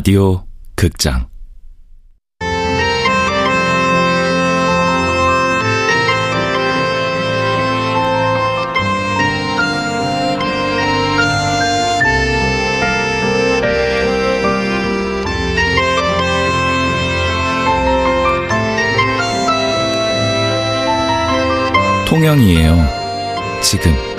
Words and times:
라디오 0.00 0.46
극장 0.76 1.28
통영이에요. 22.06 22.88
지금. 23.60 24.09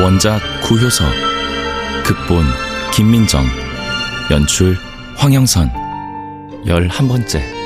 원작 0.00 0.40
구효서, 0.62 1.04
극본 2.04 2.44
김민정, 2.94 3.44
연출 4.30 4.76
황영선, 5.16 5.72
열한 6.66 7.08
번째. 7.08 7.57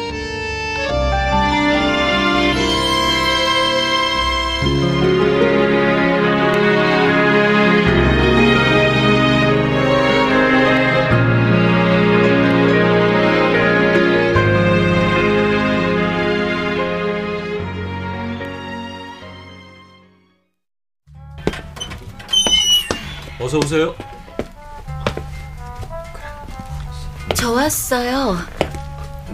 저 27.34 27.52
왔어요. 27.52 28.36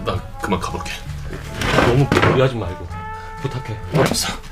나 0.04 0.20
그만 0.42 0.60
가볼게. 0.60 0.92
너무 1.86 2.06
무리하지 2.30 2.54
말고 2.56 2.86
부탁해. 3.42 3.76
알았어. 3.94 4.48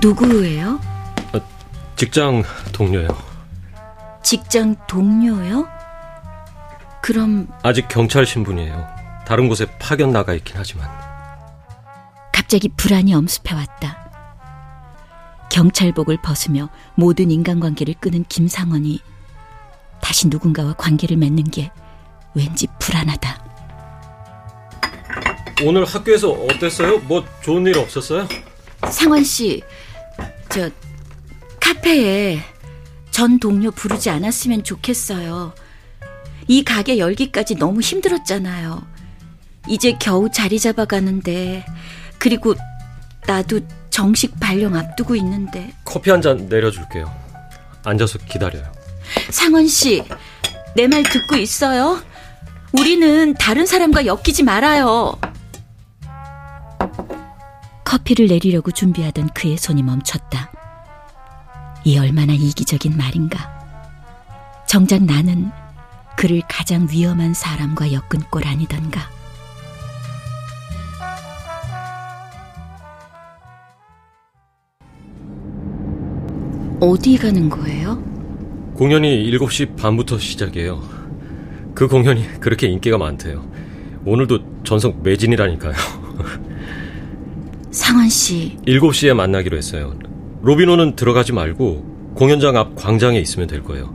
누구예요? 0.00 0.78
직장 1.96 2.44
동료요. 2.72 3.08
직장 4.22 4.76
동료요? 4.86 5.68
그럼 7.02 7.48
아직 7.64 7.88
경찰 7.88 8.24
신분이에요. 8.24 8.86
다른 9.26 9.48
곳에 9.48 9.66
파견 9.78 10.12
나가 10.12 10.34
있긴 10.34 10.54
하지만 10.56 10.88
갑자기 12.32 12.68
불안이 12.68 13.12
엄습해왔다. 13.14 14.07
경찰복을 15.50 16.18
벗으며 16.22 16.68
모든 16.94 17.30
인간관계를 17.30 17.94
끄는 18.00 18.24
김상원이 18.28 19.00
다시 20.00 20.28
누군가와 20.28 20.74
관계를 20.74 21.16
맺는 21.16 21.44
게 21.44 21.70
왠지 22.34 22.66
불안하다. 22.78 23.46
오늘 25.64 25.84
학교에서 25.84 26.30
어땠어요? 26.30 26.98
뭐 27.00 27.24
좋은 27.42 27.66
일 27.66 27.78
없었어요? 27.78 28.28
상원 28.90 29.24
씨, 29.24 29.62
저 30.48 30.70
카페에 31.60 32.40
전 33.10 33.40
동료 33.40 33.70
부르지 33.72 34.10
않았으면 34.10 34.62
좋겠어요. 34.62 35.52
이 36.46 36.62
가게 36.62 36.98
열기까지 36.98 37.56
너무 37.56 37.80
힘들었잖아요. 37.80 38.86
이제 39.68 39.96
겨우 39.98 40.30
자리 40.30 40.60
잡아가는데 40.60 41.66
그리고 42.18 42.54
나도 43.26 43.60
정식 44.02 44.38
발령 44.38 44.76
앞두고 44.76 45.16
있는데 45.16 45.72
커피 45.84 46.10
한 46.10 46.22
잔 46.22 46.48
내려줄게요. 46.48 47.12
앉아서 47.84 48.20
기다려요. 48.20 48.70
상원 49.30 49.66
씨, 49.66 50.04
내 50.76 50.86
말 50.86 51.02
듣고 51.02 51.34
있어요? 51.34 52.00
우리는 52.70 53.34
다른 53.34 53.66
사람과 53.66 54.06
엮이지 54.06 54.44
말아요. 54.44 55.18
커피를 57.84 58.28
내리려고 58.28 58.70
준비하던 58.70 59.30
그의 59.34 59.56
손이 59.58 59.82
멈췄다. 59.82 60.52
이 61.82 61.98
얼마나 61.98 62.34
이기적인 62.34 62.96
말인가. 62.96 63.50
정작 64.68 65.02
나는 65.02 65.50
그를 66.16 66.40
가장 66.48 66.86
위험한 66.88 67.34
사람과 67.34 67.90
엮은 67.92 68.20
꼴 68.30 68.46
아니던가. 68.46 69.10
어디 76.80 77.16
가는 77.16 77.48
거예요? 77.48 77.96
공연이 78.74 79.30
7시 79.32 79.76
반부터 79.76 80.18
시작이에요. 80.18 80.80
그 81.74 81.88
공연이 81.88 82.24
그렇게 82.40 82.68
인기가 82.68 82.98
많대요. 82.98 83.44
오늘도 84.04 84.62
전석 84.64 85.02
매진이라니까요. 85.02 85.74
상원 87.70 88.08
씨, 88.08 88.56
7시에 88.66 89.14
만나기로 89.14 89.56
했어요. 89.56 89.98
로비노는 90.42 90.94
들어가지 90.94 91.32
말고 91.32 92.12
공연장 92.14 92.56
앞 92.56 92.76
광장에 92.76 93.18
있으면 93.18 93.48
될 93.48 93.62
거예요. 93.62 93.94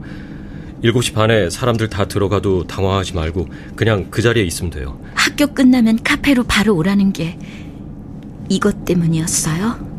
7시 0.82 1.14
반에 1.14 1.48
사람들 1.48 1.88
다 1.88 2.04
들어가도 2.06 2.66
당황하지 2.66 3.14
말고 3.14 3.48
그냥 3.74 4.08
그 4.10 4.20
자리에 4.20 4.44
있으면 4.44 4.70
돼요. 4.70 5.00
학교 5.14 5.46
끝나면 5.46 5.98
카페로 6.04 6.44
바로 6.44 6.76
오라는 6.76 7.12
게 7.14 7.38
이것 8.50 8.84
때문이었어요? 8.84 9.94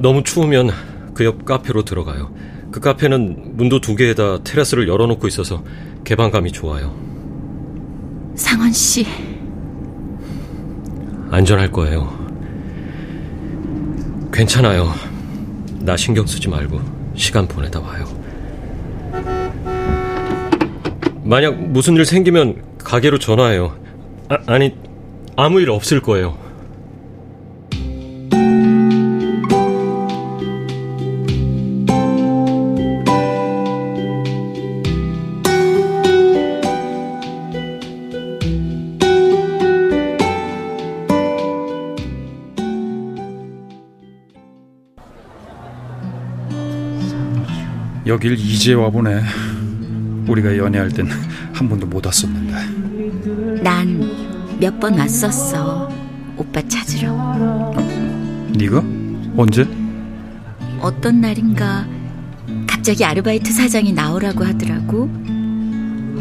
너무 0.00 0.24
추우면 0.24 0.70
그 1.14 1.24
옆 1.24 1.44
카페로 1.44 1.84
들어가요. 1.84 2.32
그 2.70 2.80
카페는 2.80 3.56
문도 3.56 3.80
두 3.80 3.96
개에다 3.96 4.42
테라스를 4.44 4.88
열어놓고 4.88 5.26
있어서 5.28 5.62
개방감이 6.04 6.52
좋아요. 6.52 6.94
상원 8.36 8.72
씨, 8.72 9.04
안전할 11.30 11.70
거예요. 11.72 12.18
괜찮아요. 14.32 14.92
나 15.80 15.96
신경 15.96 16.26
쓰지 16.26 16.48
말고 16.48 16.80
시간 17.14 17.46
보내다 17.48 17.80
와요. 17.80 18.04
만약 21.24 21.60
무슨 21.60 21.96
일 21.96 22.04
생기면 22.04 22.62
가게로 22.78 23.18
전화해요. 23.18 23.76
아, 24.28 24.38
아니, 24.46 24.74
아무 25.36 25.60
일 25.60 25.70
없을 25.70 26.00
거예요. 26.00 26.38
여길 48.10 48.32
이제 48.40 48.72
와보네. 48.74 49.22
우리가 50.26 50.56
연애할 50.56 50.88
땐 50.90 51.06
한 51.52 51.68
번도 51.68 51.86
못 51.86 52.04
왔었는데. 52.04 53.62
난 53.62 54.00
몇 54.60 54.80
번 54.80 54.98
왔었어. 54.98 55.88
오빠 56.36 56.60
찾으러. 56.66 57.72
네가? 58.58 58.82
언제? 59.36 59.64
어떤 60.80 61.20
날인가 61.20 61.86
갑자기 62.66 63.04
아르바이트 63.04 63.52
사장이 63.52 63.92
나오라고 63.92 64.44
하더라고. 64.44 65.08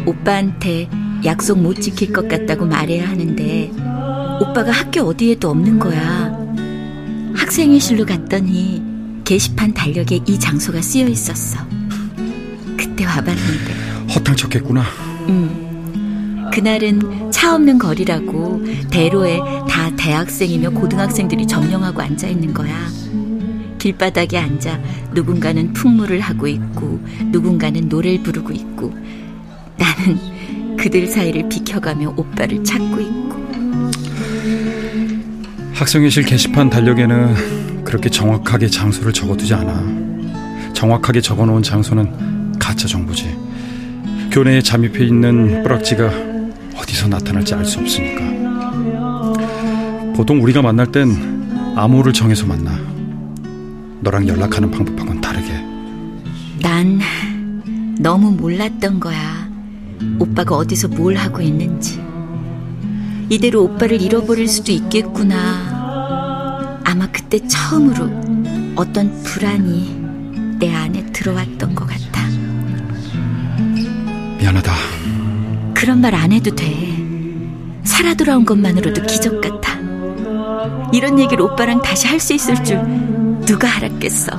오빠한테 0.06 0.88
약속 1.26 1.60
못 1.60 1.74
지킬 1.82 2.14
것 2.14 2.28
같다고 2.30 2.66
말해야 2.68 3.10
하는데 3.10 3.72
오빠가 4.42 4.72
학교 4.72 5.02
어디에도 5.02 5.50
없는 5.50 5.80
거야. 5.80 6.38
학생회실로 7.36 8.06
갔더니 8.06 8.84
게시판 9.26 9.74
달력에 9.74 10.20
이 10.28 10.40
장소가 10.40 10.82
쓰여 10.84 11.08
있었어. 11.08 11.79
그때 12.80 13.06
와봤는데. 13.06 13.74
허탕쳤겠구나. 14.16 14.84
음. 15.28 16.50
그날은 16.54 17.30
차 17.30 17.54
없는 17.54 17.78
거리라고 17.78 18.64
대로에 18.90 19.40
다 19.70 19.94
대학생이며 19.98 20.70
고등학생들이 20.72 21.46
점령하고 21.46 22.02
앉아 22.02 22.28
있는 22.28 22.54
거야. 22.54 22.74
길바닥에 23.78 24.38
앉아 24.38 24.80
누군가는 25.14 25.74
풍물을 25.74 26.22
하고 26.22 26.48
있고 26.48 27.00
누군가는 27.32 27.88
노래를 27.88 28.24
부르고 28.24 28.52
있고 28.52 28.94
나는 29.78 30.78
그들 30.78 31.08
사이를 31.08 31.48
비켜가며 31.50 32.14
오빠를 32.18 32.64
찾고 32.64 33.00
있고 33.00 33.40
학생회실 35.74 36.24
게시판 36.24 36.70
달력에는 36.70 37.84
그렇게 37.84 38.10
정확하게 38.10 38.68
장소를 38.68 39.14
적어두지 39.14 39.54
않아. 39.54 40.00
정확하게 40.74 41.22
적어놓은 41.22 41.64
장소는 41.64 42.39
가짜 42.60 42.88
정보지. 42.88 43.36
교내에 44.32 44.62
잠입해 44.62 45.04
있는 45.06 45.64
뿌락지가 45.64 46.12
어디서 46.78 47.08
나타날지 47.08 47.56
알 47.56 47.66
수 47.66 47.80
없으니까. 47.80 48.24
보통 50.16 50.42
우리가 50.44 50.62
만날 50.62 50.92
땐 50.92 51.42
암호를 51.76 52.14
정해서 52.14 52.46
만나. 52.46 52.78
너랑 54.02 54.28
연락하는 54.28 54.70
방법하고는 54.70 55.22
다르게. 55.22 55.48
난 56.62 57.00
너무 58.00 58.32
몰랐던 58.32 59.00
거야. 59.00 59.50
오빠가 60.20 60.56
어디서 60.56 60.90
뭘 60.90 61.16
하고 61.16 61.42
있는지. 61.42 62.00
이대로 63.30 63.64
오빠를 63.64 64.02
잃어버릴 64.02 64.48
수도 64.48 64.72
있겠구나. 64.72 66.80
아마 66.84 67.08
그때 67.12 67.40
처음으로 67.48 68.74
어떤 68.76 69.22
불안이 69.24 70.00
내 70.60 70.74
안에 70.74 71.06
들어왔던 71.12 71.76
것 71.76 71.86
같아. 71.86 72.09
미안하다. 74.40 74.72
그런 75.74 76.02
말 76.02 76.14
안 76.16 76.32
해도 76.32 76.54
돼. 76.56 76.66
살아 77.84 78.14
돌아온 78.14 78.46
것만으로도 78.46 79.04
기적 79.04 79.42
같아. 79.42 79.78
이런 80.94 81.20
얘기를 81.20 81.44
오빠랑 81.44 81.82
다시 81.82 82.08
할 82.08 82.20
수 82.20 82.34
있을 82.34 82.64
줄 82.64 82.78
누가 83.46 83.76
알았겠어. 83.78 84.32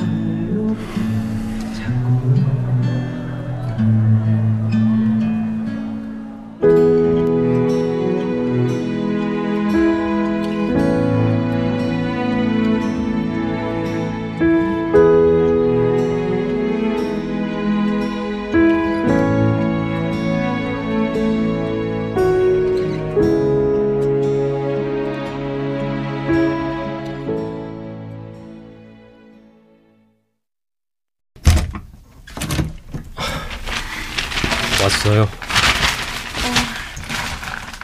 왔어요. 34.82 35.28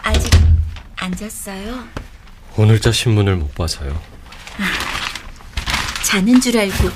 아직 0.03 0.33
안 0.97 1.15
잤어요? 1.15 1.85
오늘자 2.57 2.93
신문을 2.93 3.37
못 3.37 3.55
봐서요. 3.55 4.01
자는 6.05 6.41
줄 6.41 6.59
알고 6.59 6.91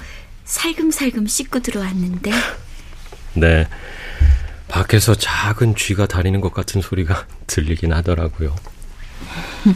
살금살금 0.45 1.27
씻고 1.27 1.61
들어왔는데 1.61 2.31
네. 3.35 3.69
밖에서 4.69 5.15
작은 5.17 5.75
쥐가 5.77 6.07
다니는 6.07 6.41
것 6.41 6.55
같은 6.55 6.81
소리가 6.81 7.27
들리긴 7.47 7.93
하더라고요. 7.93 8.55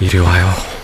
이리 0.00 0.18
와요. 0.18 0.77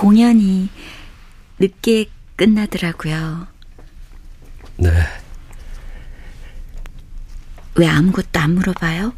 공연이 0.00 0.70
늦게 1.58 2.06
끝나더라고요. 2.36 3.46
네. 4.78 4.90
왜 7.74 7.86
아무것도 7.86 8.40
안 8.40 8.54
물어봐요? 8.54 9.12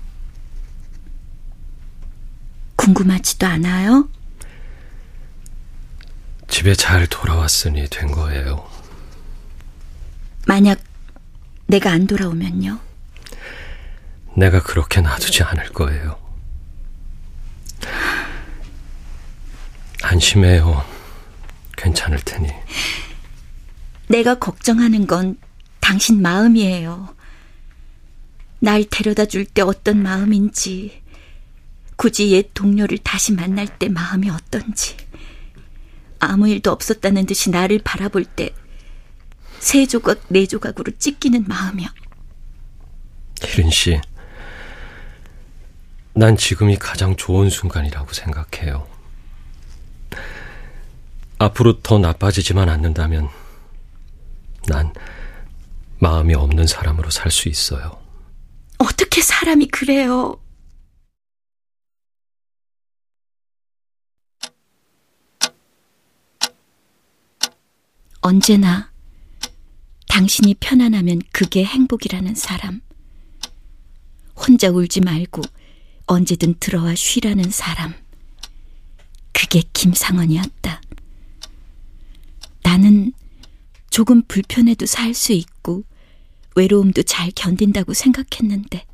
궁금하지도 2.75 3.46
않아요? 3.46 4.08
집에 6.49 6.75
잘 6.75 7.06
돌아왔으니 7.06 7.87
된 7.88 8.11
거예요. 8.11 8.69
만약 10.49 10.81
내가 11.69 11.93
안 11.93 12.08
돌아오면요? 12.08 12.81
내가 14.37 14.61
그렇게 14.61 15.00
놔두지 15.00 15.44
않을 15.44 15.73
거예요. 15.73 16.19
안심해요. 20.02 20.84
괜찮을 21.76 22.20
테니. 22.20 22.49
내가 24.08 24.34
걱정하는 24.38 25.06
건 25.06 25.37
당신 25.81 26.20
마음이에요. 26.20 27.14
날 28.60 28.84
데려다 28.84 29.25
줄 29.25 29.44
때 29.44 29.62
어떤 29.62 30.02
마음인지, 30.02 31.02
굳이 31.96 32.31
옛 32.32 32.50
동료를 32.54 32.99
다시 32.99 33.32
만날 33.32 33.66
때 33.66 33.88
마음이 33.88 34.31
어떤지, 34.31 34.96
아무 36.20 36.49
일도 36.49 36.70
없었다는 36.70 37.26
듯이 37.26 37.50
나를 37.50 37.81
바라볼 37.82 38.25
때, 38.25 38.50
세 39.58 39.87
조각, 39.87 40.20
네 40.28 40.46
조각으로 40.46 40.93
찢기는 40.99 41.44
마음이요. 41.49 41.88
희린 43.43 43.70
씨, 43.70 44.00
난 46.14 46.37
지금이 46.37 46.76
가장 46.76 47.16
좋은 47.16 47.49
순간이라고 47.50 48.12
생각해요. 48.12 48.87
앞으로 51.43 51.81
더 51.83 51.99
나빠지지만 51.99 52.69
않는다면 52.69 53.29
난 54.69 54.93
마음이 55.99 56.35
없는 56.35 56.67
사람으로 56.67 57.11
살 57.11 57.31
수 57.31 57.49
있어요. 57.49 58.00
어떻게 58.79 59.21
사람이 59.23 59.67
그래요? 59.69 60.39
언제나 68.21 68.91
당신이 70.09 70.55
편안하면 70.61 71.23
그게 71.33 71.65
행복이라는 71.65 72.35
사람. 72.35 72.81
혼자 74.37 74.69
울지 74.71 75.00
말고 75.00 75.43
언제든 76.06 76.56
들어와 76.61 76.95
쉬라는 76.95 77.50
사람. 77.50 77.95
그게 79.33 79.62
김상원이었다. 79.73 80.81
나는 82.82 83.12
조금 83.90 84.23
불편해도 84.26 84.87
살 84.87 85.14
수 85.14 85.32
있고 85.32 85.84
외로움도 86.56 87.05
잘 87.05 87.31
견딘다고 87.31 87.94
생각했는데 87.94 88.84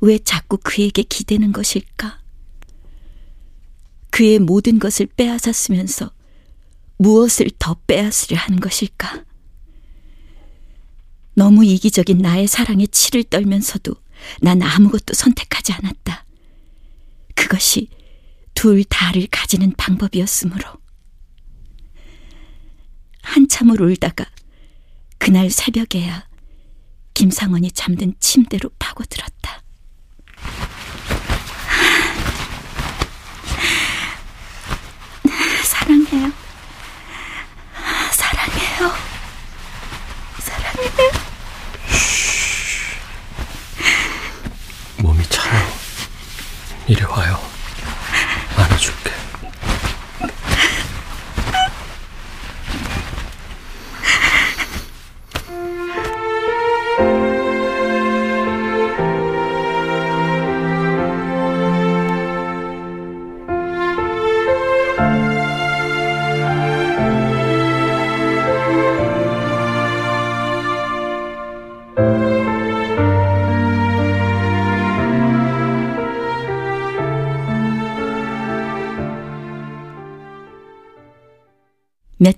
왜 0.00 0.18
자꾸 0.18 0.56
그에게 0.62 1.02
기대는 1.02 1.52
것일까? 1.52 2.22
그의 4.08 4.38
모든 4.38 4.78
것을 4.78 5.04
빼앗았으면서 5.04 6.10
무엇을 6.96 7.50
더 7.58 7.74
빼앗으려 7.86 8.38
하는 8.38 8.58
것일까? 8.58 9.24
너무 11.34 11.66
이기적인 11.66 12.18
나의 12.18 12.46
사랑에 12.46 12.86
치를 12.86 13.24
떨면서도 13.24 13.94
난 14.40 14.62
아무것도 14.62 15.12
선택하지 15.12 15.74
않았다. 15.74 16.24
그것이 17.34 17.90
둘 18.54 18.82
다를 18.84 19.26
가지는 19.30 19.72
방법이었으므로. 19.76 20.85
한참을 23.26 23.82
울다가 23.82 24.24
그날 25.18 25.50
새벽에야 25.50 26.26
김상원이 27.14 27.72
잠든 27.72 28.14
침대로 28.20 28.70
파고들었다. 28.78 29.62
사랑해요. 35.64 36.32
사랑해요. 38.12 38.92
사랑해요. 40.38 41.12
몸이 44.98 45.24
차요. 45.28 45.52
이리 46.86 47.02
와요. 47.04 47.55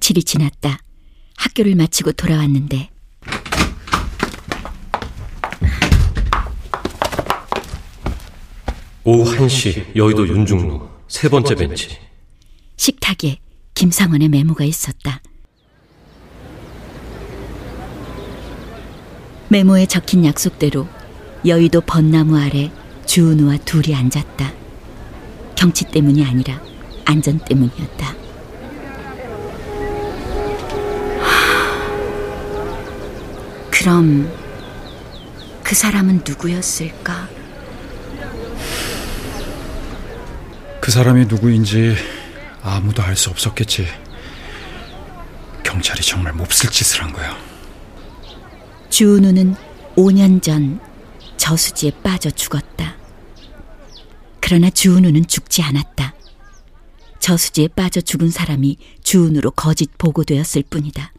며칠이 0.09 0.25
지났다. 0.25 0.79
학교를 1.37 1.75
마치고 1.75 2.13
돌아왔는데 2.13 2.91
오후 9.05 9.37
1시 9.37 9.97
여의도 9.97 10.29
윤중로 10.29 10.89
세 11.09 11.29
번째 11.29 11.55
벤치. 11.55 11.99
식탁에 12.77 13.39
김상원의 13.75 14.29
메모가 14.29 14.65
있었다. 14.65 15.21
메모에 19.49 19.87
적힌 19.87 20.25
약속대로 20.25 20.89
여의도 21.47 21.83
벚나무 21.83 22.39
아래 22.39 22.71
주은우와 23.07 23.59
둘이 23.59 23.95
앉았다. 23.95 24.53
경치 25.57 25.85
때문이 25.87 26.25
아니라 26.25 26.61
안전 27.05 27.39
때문이었다. 27.39 28.28
그럼 33.79 34.29
그 35.63 35.73
사람은 35.73 36.23
누구였을까? 36.27 37.29
그 40.81 40.91
사람이 40.91 41.27
누구인지 41.27 41.95
아무도 42.61 43.05
알 43.05 43.15
수 43.15 43.31
없었겠지. 43.31 43.87
경찰이 45.63 46.03
정말 46.03 46.33
몹쓸 46.33 46.71
짓을 46.71 47.05
한 47.05 47.13
거야. 47.13 47.39
주은우는 48.91 49.55
5년 49.95 50.43
전 50.43 50.81
저수지에 51.37 51.93
빠져 52.03 52.31
죽었다. 52.33 52.97
그러나 54.41 54.71
주은우는 54.71 55.29
죽지 55.29 55.63
않았다. 55.63 56.15
저수지에 57.21 57.69
빠져 57.69 58.01
죽은 58.01 58.31
사람이 58.31 58.77
주은우로 59.05 59.53
거짓 59.53 59.97
보고되었을 59.99 60.65
뿐이다. 60.69 61.13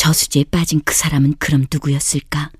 저수지에 0.00 0.44
빠진 0.50 0.80
그 0.82 0.94
사람은 0.94 1.34
그럼 1.38 1.66
누구였을까? 1.70 2.50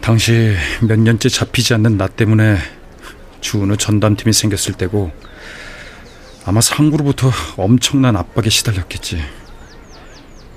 당시 0.00 0.54
몇 0.80 0.98
년째 0.98 1.28
잡히지 1.28 1.74
않는 1.74 1.98
나 1.98 2.08
때문에 2.08 2.56
주은우 3.42 3.76
전담팀이 3.76 4.32
생겼을 4.32 4.72
때고 4.78 5.12
아마 6.46 6.62
상부로부터 6.62 7.30
엄청난 7.58 8.16
압박에 8.16 8.48
시달렸겠지. 8.48 9.22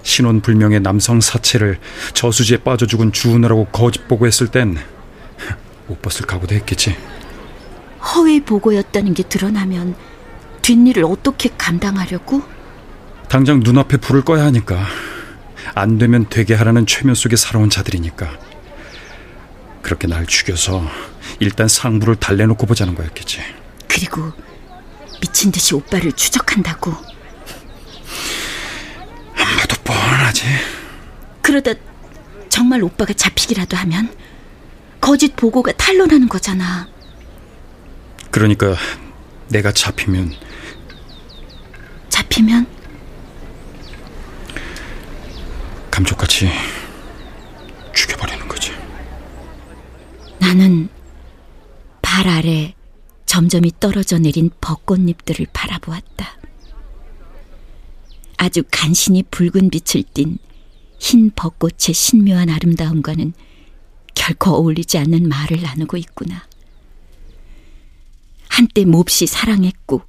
신원 0.03 0.39
불명의 0.39 0.79
남성 0.79 1.19
사체를 1.19 1.77
저수지에 2.13 2.59
빠져 2.59 2.85
죽은 2.85 3.11
주은우라고 3.11 3.65
거짓 3.73 4.07
보고했을 4.07 4.47
땐 4.47 4.77
못 5.87 6.01
벗을 6.01 6.25
각오도 6.25 6.55
했겠지. 6.55 6.95
허위 8.15 8.39
보고였다는 8.39 9.15
게 9.15 9.23
드러나면 9.23 9.97
뒷일을 10.61 11.03
어떻게 11.03 11.49
감당하려고? 11.57 12.41
당장 13.33 13.61
눈앞에 13.61 13.97
불을 13.97 14.23
꺼야 14.23 14.45
하니까 14.45 14.85
안 15.73 15.97
되면 15.97 16.27
되게 16.29 16.53
하라는 16.53 16.85
최면 16.85 17.15
속에 17.15 17.35
살아온 17.35 17.67
자들이니까 17.67 18.29
그렇게 19.81 20.05
날 20.05 20.27
죽여서 20.27 20.87
일단 21.39 21.67
상부를 21.67 22.17
달래놓고 22.17 22.67
보자는 22.67 22.93
거였겠지. 22.93 23.41
그리고 23.87 24.31
미친 25.19 25.51
듯이 25.51 25.73
오빠를 25.73 26.11
추적한다고. 26.11 26.91
아마도 29.35 29.81
뻔하지. 29.83 30.45
그러다 31.41 31.73
정말 32.49 32.83
오빠가 32.83 33.13
잡히기라도 33.13 33.75
하면 33.77 34.15
거짓 35.01 35.35
보고가 35.35 35.71
탄로나는 35.71 36.29
거잖아. 36.29 36.87
그러니까 38.29 38.75
내가 39.47 39.71
잡히면 39.71 40.33
잡히면 42.09 42.82
감쪽같이 45.93 46.49
죽여버리는 47.93 48.47
거지. 48.47 48.71
나는 50.39 50.89
발 52.01 52.27
아래 52.27 52.73
점점이 53.27 53.73
떨어져 53.79 54.17
내린 54.17 54.49
벚꽃잎들을 54.59 55.45
바라보았다. 55.53 56.39
아주 58.37 58.63
간신히 58.71 59.21
붉은 59.21 59.69
빛을 59.69 60.03
띤 60.13 60.39
흰 60.99 61.31
벚꽃의 61.35 61.93
신묘한 61.93 62.49
아름다움과는 62.49 63.33
결코 64.15 64.51
어울리지 64.51 64.97
않는 64.99 65.27
말을 65.27 65.61
나누고 65.61 65.97
있구나. 65.97 66.47
한때 68.47 68.85
몹시 68.85 69.27
사랑했고 69.27 70.01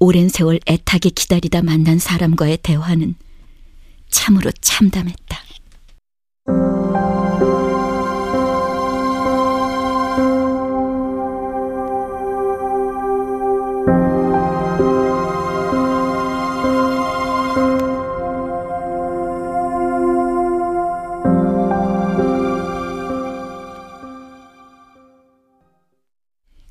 오랜 0.00 0.28
세월 0.28 0.60
애타게 0.66 1.10
기다리다 1.10 1.62
만난 1.62 1.98
사람과의 1.98 2.58
대화는 2.58 3.14
참으로 4.12 4.52
참담했다. 4.60 5.42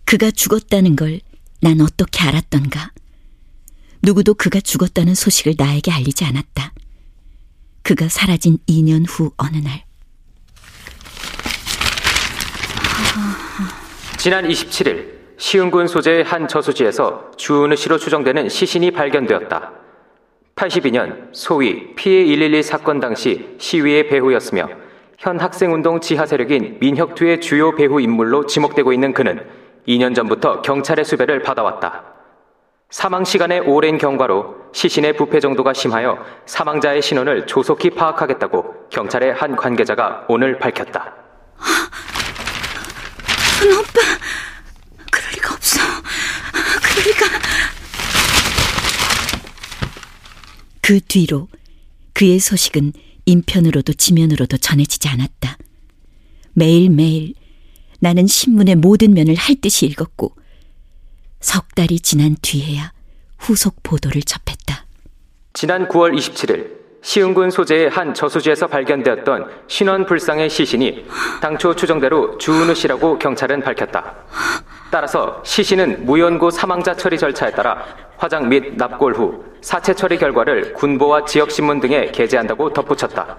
그가 0.05 0.31
죽었다는 0.31 0.95
걸 0.95 1.19
난 1.61 1.79
어떻게 1.79 2.23
알았던가. 2.23 2.91
누구도 4.01 4.33
그가 4.33 4.59
죽었다는 4.59 5.13
소식을 5.13 5.53
나에게 5.57 5.91
알리지 5.91 6.25
않았다. 6.25 6.73
그가 7.83 8.07
사라진 8.09 8.57
2년 8.69 9.05
후 9.07 9.31
어느 9.37 9.57
날. 9.57 9.83
지난 14.17 14.47
27일 14.47 15.21
시흥군 15.37 15.87
소재의 15.87 16.23
한 16.23 16.47
저수지에서 16.47 17.31
주은우 17.37 17.75
씨로 17.75 17.97
추정되는 17.97 18.49
시신이 18.49 18.91
발견되었다. 18.91 19.71
82년 20.55 21.29
소위 21.31 21.95
피해 21.95 22.23
112 22.25 22.61
사건 22.61 22.99
당시 22.99 23.55
시위의 23.57 24.09
배후였으며 24.09 24.67
현 25.17 25.39
학생운동 25.39 26.01
지하 26.01 26.27
세력인 26.27 26.77
민혁투의 26.79 27.41
주요 27.41 27.73
배후 27.75 27.99
인물로 27.99 28.45
지목되고 28.45 28.93
있는 28.93 29.13
그는 29.13 29.43
2년 29.87 30.13
전부터 30.13 30.61
경찰의 30.61 31.03
수배를 31.03 31.41
받아왔다. 31.41 32.10
사망 32.91 33.23
시간의 33.23 33.61
오랜 33.61 33.97
경과로 33.97 34.53
시신의 34.73 35.15
부패 35.15 35.39
정도가 35.39 35.71
심하여 35.73 36.17
사망자의 36.45 37.01
신원을 37.01 37.47
조속히 37.47 37.89
파악하겠다고 37.89 38.89
경찰의 38.89 39.33
한 39.33 39.55
관계자가 39.55 40.25
오늘 40.27 40.59
밝혔다. 40.59 41.15
은 43.63 43.73
오빠, 43.77 44.01
그럴 45.09 45.31
리가 45.31 45.53
없어. 45.53 45.79
그럴 46.83 47.05
리가. 47.07 47.25
그 50.81 50.99
뒤로 51.07 51.47
그의 52.13 52.39
소식은 52.39 52.91
인편으로도 53.25 53.93
지면으로도 53.93 54.57
전해지지 54.57 55.07
않았다. 55.07 55.57
매일매일 56.53 57.35
나는 57.99 58.27
신문의 58.27 58.75
모든 58.75 59.13
면을 59.13 59.35
할 59.35 59.55
듯이 59.61 59.85
읽었고 59.85 60.40
석 61.41 61.73
달이 61.75 61.99
지난 61.99 62.35
뒤에야 62.41 62.93
후속 63.39 63.81
보도를 63.83 64.21
접했다. 64.21 64.85
지난 65.53 65.87
9월 65.87 66.15
27일 66.15 66.79
시흥군 67.03 67.49
소재의 67.49 67.89
한 67.89 68.13
저수지에서 68.13 68.67
발견되었던 68.67 69.49
신원 69.67 70.05
불상의 70.05 70.49
시신이 70.51 71.07
당초 71.41 71.75
추정대로 71.75 72.37
주은우 72.37 72.75
씨라고 72.75 73.17
경찰은 73.17 73.61
밝혔다. 73.61 74.15
따라서 74.91 75.41
시신은 75.43 76.05
무연고 76.05 76.51
사망자 76.51 76.93
처리 76.95 77.17
절차에 77.17 77.51
따라 77.51 77.83
화장 78.17 78.47
및 78.47 78.75
납골 78.77 79.15
후 79.15 79.43
사체 79.61 79.95
처리 79.95 80.17
결과를 80.17 80.73
군보와 80.73 81.25
지역신문 81.25 81.79
등에 81.79 82.11
게재한다고 82.11 82.71
덧붙였다. 82.71 83.37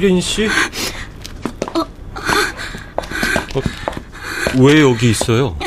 희린 0.00 0.18
씨? 0.18 0.46
어, 0.46 1.86
왜 4.58 4.80
여기 4.80 5.10
있어요? 5.10 5.58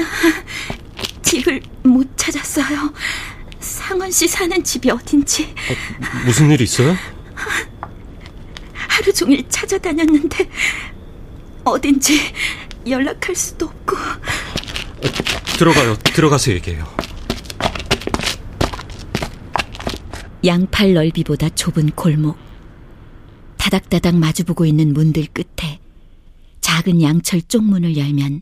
집을 1.22 1.62
못 1.84 2.18
찾았어요. 2.18 2.92
상원 3.60 4.10
씨 4.10 4.28
사는 4.28 4.64
집이 4.64 4.90
어딘지 4.90 5.44
어, 5.44 6.26
무슨 6.26 6.50
일 6.50 6.62
있어요? 6.62 6.98
하루 8.74 9.14
종일 9.14 9.48
찾아다녔는데 9.48 10.50
어딘지 11.64 12.20
연락할 12.88 13.36
수도 13.36 13.68
없고. 13.68 13.96
들어가요. 15.60 15.96
들어가서 15.98 16.54
얘기해요. 16.54 16.92
양팔 20.44 20.94
넓이보다 20.94 21.50
좁은 21.50 21.92
골목. 21.92 22.53
다닥다닥 23.64 24.16
마주보고 24.18 24.66
있는 24.66 24.94
문들 24.94 25.26
끝에 25.32 25.80
작은 26.60 27.02
양철 27.02 27.44
쪽문을 27.44 27.96
열면 27.96 28.42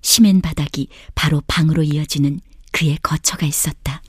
시멘 0.00 0.42
바닥이 0.42 0.86
바로 1.16 1.42
방으로 1.48 1.82
이어지는 1.82 2.38
그의 2.70 2.98
거처가 3.02 3.46
있었다. 3.46 4.00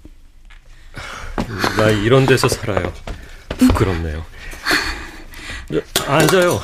나 1.77 1.89
이런 1.89 2.27
데서 2.27 2.47
살아요. 2.47 2.93
부끄럽네요. 3.57 4.23
앉아요. 6.05 6.61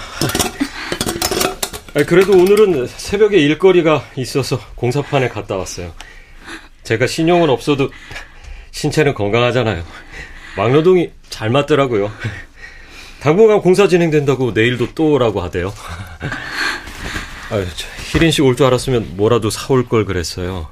그래도 2.06 2.34
오늘은 2.34 2.86
새벽에 2.86 3.40
일거리가 3.40 4.12
있어서 4.18 4.60
공사판에 4.76 5.28
갔다 5.30 5.56
왔어요. 5.56 5.92
제가 6.84 7.08
신용은 7.08 7.50
없어도 7.50 7.92
신체는 8.70 9.16
건강하잖아요. 9.16 9.84
막노동이 10.56 11.10
잘 11.32 11.50
맞더라고요. 11.50 12.12
당분간 13.26 13.60
공사 13.60 13.88
진행된다고 13.88 14.52
내일도 14.52 14.94
또 14.94 15.14
오라고 15.14 15.42
하대요. 15.42 15.74
아유, 17.50 17.66
희린 18.12 18.30
씨 18.30 18.44
올 18.44 18.56
줄 18.56 18.68
알았으면 18.68 19.18
뭐라도 19.18 19.50
사올 19.50 19.90
걸 19.90 20.06
그랬어요. 20.06 20.70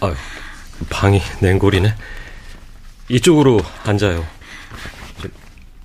아유, 0.00 0.14
방이 0.88 1.20
냉골이네. 1.42 1.94
이쪽으로 3.10 3.60
앉아요. 3.84 4.26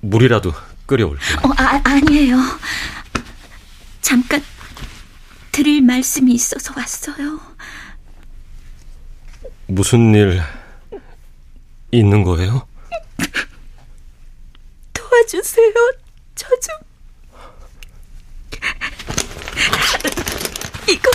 물이라도 0.00 0.54
끓여올게요. 0.86 1.36
어, 1.42 1.50
아, 1.58 1.78
아니에요. 1.84 2.38
잠깐 4.00 4.42
드릴 5.52 5.82
말씀이 5.82 6.32
있어서 6.32 6.72
왔어요. 6.74 7.38
무슨 9.66 10.14
일 10.14 10.40
있는 11.90 12.22
거예요? 12.22 12.66
도와주세요. 15.30 15.72
저 16.34 16.48
좀. 16.48 16.74
이거. 20.88 21.10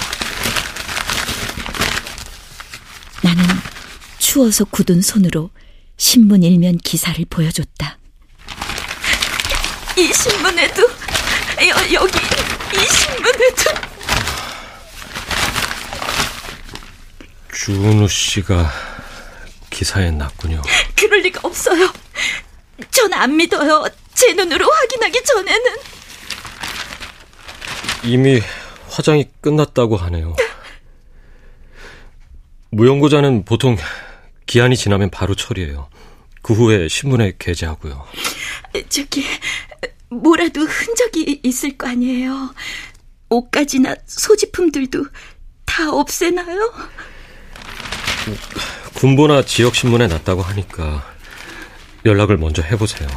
나는 3.22 3.44
추워서 4.18 4.64
굳은 4.66 5.02
손으로 5.02 5.50
신문 5.98 6.44
일면 6.44 6.78
기사를 6.78 7.24
보여줬다. 7.30 7.98
이 9.98 10.14
신문에도 10.14 10.84
여, 11.68 11.94
여기 11.94 12.18
이 12.18 12.88
신문에도 12.88 13.86
주은우 17.54 18.08
씨가 18.08 18.72
기사에 19.70 20.12
났군요. 20.12 20.62
그럴 20.96 21.22
리가 21.22 21.42
없어요. 21.44 21.92
전 22.92 23.14
안 23.14 23.36
믿어요. 23.38 23.86
제 24.16 24.34
눈으로 24.34 24.66
확인하기 24.70 25.24
전에는. 25.24 25.76
이미 28.06 28.42
화장이 28.90 29.30
끝났다고 29.42 29.98
하네요. 29.98 30.36
무용고자는 32.72 33.46
보통 33.46 33.78
기한이 34.46 34.76
지나면 34.76 35.10
바로 35.10 35.36
처리해요. 35.36 35.90
그 36.42 36.54
후에 36.54 36.88
신문에 36.88 37.34
게재하고요. 37.40 38.06
저기 38.90 39.26
뭐라도 40.10 40.62
흔적이 40.62 41.40
있을 41.44 41.78
거 41.78 41.88
아니에요. 41.88 42.54
옷가지나 43.30 43.96
소지품들도 44.06 45.06
다 45.66 45.92
없애나요? 45.92 46.72
군보나 48.94 49.44
지역 49.44 49.76
신문에 49.76 50.08
났다고 50.08 50.42
하니까 50.42 51.06
연락을 52.06 52.38
먼저 52.38 52.62
해보세요. 52.62 53.10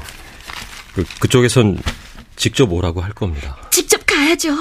그, 0.99 1.05
그쪽에선 1.21 1.79
직접 2.35 2.73
오라고 2.73 3.01
할 3.01 3.13
겁니다. 3.13 3.57
직접 3.71 4.05
가야죠. 4.05 4.53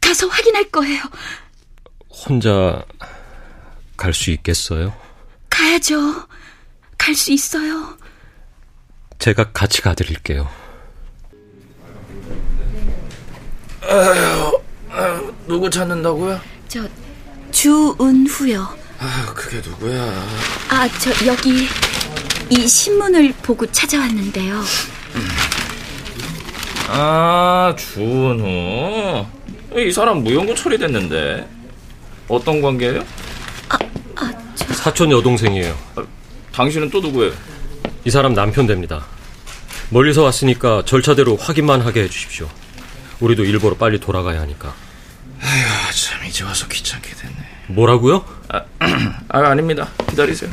가서 0.00 0.26
확인할 0.26 0.70
거예요. 0.70 1.00
혼자 2.10 2.84
갈 3.96 4.12
수 4.12 4.30
있겠어요? 4.32 4.92
가야죠. 5.50 6.26
갈 6.98 7.14
수 7.14 7.30
있어요. 7.32 7.96
제가 9.20 9.52
같이 9.52 9.82
가드릴게요. 9.82 10.48
아유, 13.82 14.60
아유, 14.90 15.34
누구 15.46 15.70
찾는다고요? 15.70 16.40
저 16.66 16.88
주은후요. 17.52 18.62
아, 18.98 19.32
그게 19.34 19.58
누구야? 19.68 20.02
아, 20.70 20.88
저 20.98 21.26
여기 21.26 21.68
이 22.50 22.66
신문을 22.68 23.32
보고 23.42 23.64
찾아왔는데요. 23.70 24.60
아, 26.88 27.74
주은호. 27.78 29.26
이 29.76 29.90
사람 29.92 30.22
무용고 30.22 30.54
처리됐는데. 30.54 31.48
어떤 32.28 32.60
관계예요? 32.60 33.04
사촌 34.56 35.10
여동생이에요. 35.10 35.76
당신은 36.52 36.90
또 36.90 37.00
누구예요? 37.00 37.32
이 38.04 38.10
사람 38.10 38.34
남편 38.34 38.66
됩니다. 38.66 39.04
멀리서 39.90 40.22
왔으니까 40.22 40.84
절차대로 40.84 41.36
확인만 41.36 41.80
하게 41.82 42.02
해주십시오. 42.04 42.48
우리도 43.20 43.44
일보러 43.44 43.76
빨리 43.76 44.00
돌아가야 44.00 44.40
하니까. 44.40 44.74
아휴, 45.40 45.92
참 45.94 46.26
이제 46.26 46.44
와서 46.44 46.66
귀찮게 46.68 47.10
됐네. 47.14 47.36
뭐라고요? 47.68 48.24
아, 48.48 48.62
아 49.28 49.38
아닙니다. 49.50 49.88
기다리세요. 50.08 50.50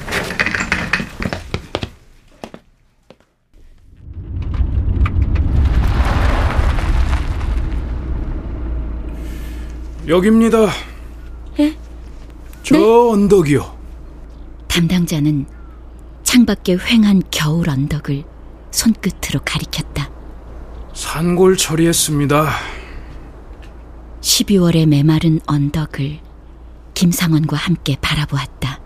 여기입니다. 10.10 10.70
예? 11.60 11.78
저 12.64 12.76
네? 12.76 12.84
언덕이요. 12.84 13.78
담당자는 14.68 15.46
창밖에 16.24 16.78
휑한 16.78 17.26
겨울 17.30 17.70
언덕을 17.70 18.24
손끝으로 18.72 19.42
가리켰다. 19.46 20.10
산골 20.94 21.58
처리했습니다. 21.58 22.50
12월의 24.22 24.88
메마른 24.88 25.40
언덕을 25.46 26.20
김상원과 26.96 27.56
함께 27.56 27.96
바라보았다. 28.02 28.80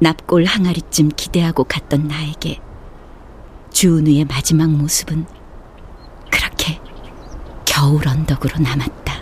납골 0.00 0.44
항아리쯤 0.44 1.10
기대하고 1.16 1.64
갔던 1.64 2.08
나에게 2.08 2.58
주은우의 3.70 4.24
마지막 4.24 4.70
모습은 4.70 5.24
그렇게 6.32 6.80
겨울 7.64 8.06
언덕으로 8.08 8.58
남았다. 8.58 9.21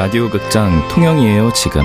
라디오 0.00 0.30
극장 0.30 0.88
통영이에요 0.88 1.52
지금 1.52 1.82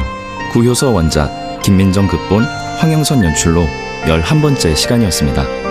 구효서 0.53 0.89
원작 0.89 1.61
김민정 1.61 2.07
극본 2.07 2.43
황영선 2.79 3.21
연출로 3.25 3.67
11번째 4.05 4.73
시간이었습니다. 4.73 5.64